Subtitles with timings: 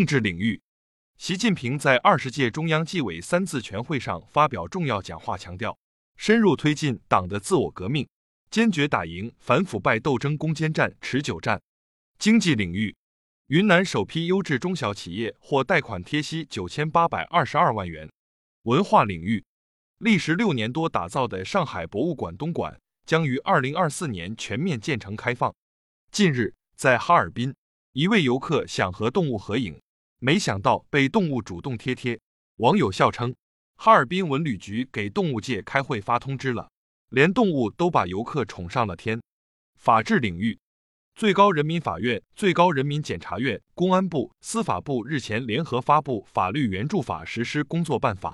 [0.00, 0.62] 政治领域，
[1.18, 5.78] 习近平在二十届中央纪委三次全会上发表重要讲话，强调
[6.16, 8.08] 深入推进党的自我革命，
[8.50, 11.60] 坚决打赢反腐败斗争攻坚战、持久战。
[12.18, 12.96] 经济领域，
[13.48, 18.08] 云南首批优质中小企业获贷款贴息九千八百二十二万元。
[18.62, 19.44] 文化领域，
[19.98, 25.54] 历时六年多打造的上海博物馆东馆将于二零二四年全面建成开放。
[26.10, 27.54] 近日，在哈尔滨，
[27.92, 29.78] 一位游客想和动物合影。
[30.22, 32.20] 没想到被动物主动贴贴，
[32.56, 33.34] 网友笑称，
[33.76, 36.70] 哈尔滨文旅局给动物界开会发通知了，
[37.08, 39.18] 连动物都把游客宠上了天。
[39.78, 40.58] 法治领域，
[41.14, 48.32] 最高人民法院、最高人民检察院、公安部、司法部日前联合发布《法律援助法实施工作办法》，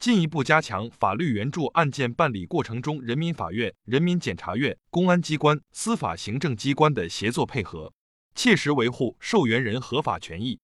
[0.00, 7.92] 进一步加强法律援助案件办理过程中人民法院、人民检察院、公安机关、司法行政机关的协作配合，
[8.34, 10.58] 切实维护受援人合法权益。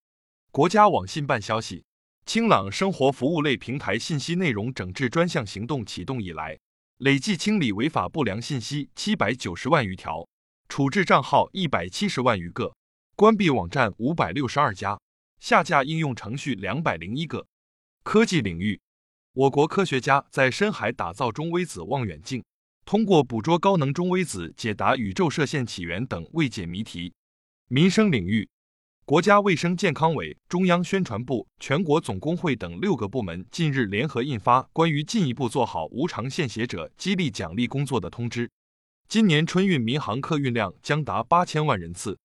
[0.54, 1.84] 国家网信办消息，
[2.26, 6.56] 清朗生活服务类平台信息内容整治专项行动启动以来，
[6.98, 10.24] 累计清理违法不良信息七百九十万余条，
[10.68, 12.72] 处置账号一百七十万余个，
[13.16, 14.96] 关闭网站五百六十二家，
[15.40, 17.44] 下架应用程序两百零一个。
[18.04, 18.80] 科技领域，
[19.32, 22.44] 我国科学家在深海打造中微子望远镜，
[22.84, 27.12] 通过捕捉高能中微子，解答宇宙射线起源等未解谜题。
[27.66, 28.48] 民生领域。
[29.06, 38.50] 国家卫生健康委、中央宣传部、全国总工会等六个部门近日联合印发关于进一步做好无偿献血者激励奖励工作的通知。
[39.06, 42.18] 今年春运民航客运量将达八千万人次。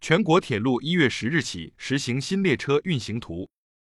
[0.00, 3.50] 全国铁路一月十日起实行新列车运行图。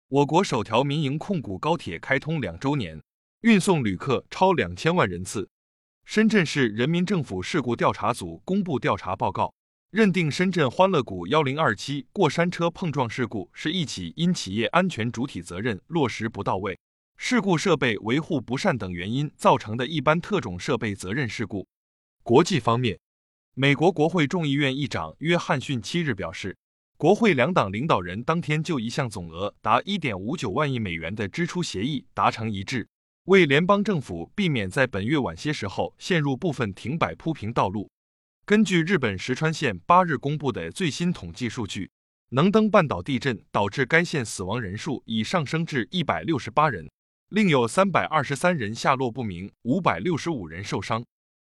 [0.09, 3.03] 我国首条民营控股高铁开通两周年，
[3.41, 5.50] 运送旅客超两千万人次。
[6.05, 9.53] 深圳市人民政府事故调查组公布调查报告。
[9.91, 16.78] 认定深圳欢乐谷幺零二七过山车碰撞事故是一起因企业安全主体责任落实不到位、
[17.17, 21.66] 事故设备维护不善等原因造成的一般特种设备责任事故。
[22.22, 22.99] 国际方面，
[23.54, 26.55] 美国国会众议院议长约翰逊七日表示，
[26.99, 32.87] 国会两党领导人当天就一项总额达一点五九万亿美元的支出协议达成一致，
[33.25, 37.91] 为联邦政府避免在本月晚些时候陷入部分停摆铺平道路。
[38.48, 41.91] 根据日本石川县八日公布的最新统计数据，
[42.31, 46.91] 能登半岛地震导致该县死亡人数已上升至一百六十八人，
[47.28, 51.04] 另有三百二十三人下落不明，五百六十五人受伤。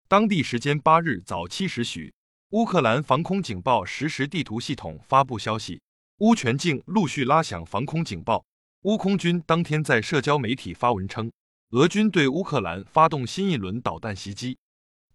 [0.07, 2.13] 当地时间八日早七时许，
[2.51, 5.81] 乌克兰防空警报实时地图系统发布消息，
[6.19, 8.45] 乌全境陆续拉响防空警报。
[8.83, 11.31] 乌空军当天在社交媒体发文称，
[11.71, 14.59] 俄军对乌克兰发动新一轮导弹袭击。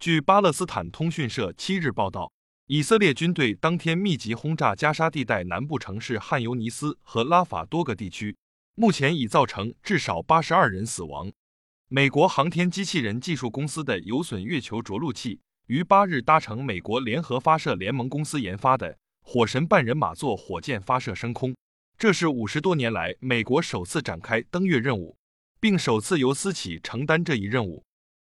[0.01, 2.33] 据巴勒斯坦通讯社七日报道，
[2.69, 8.37] 以色列军队当天密集轰炸加沙地带南部城市汉尤尼斯和拉法多个地区，
[8.77, 11.33] 目前已造成至少八十二人死亡。
[11.89, 21.57] 美国航天机器人技术公司的有损月球着陆器于八日搭乘美国联合发射联盟公司研发的火神半人马座火箭发射升空，
[21.99, 25.17] 这是五十多年来美国首次展开登月任务，
[25.59, 27.83] 并首次由私企承担这一任务。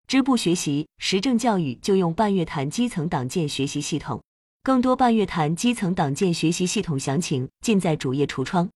[0.07, 4.23] 支部学习实政教育就用半月谈基层党建学习系统，
[4.63, 8.69] 更多半月谈基层党建学习系统详情尽在主页橱窗。